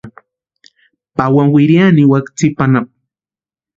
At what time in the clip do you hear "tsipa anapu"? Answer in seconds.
2.37-2.93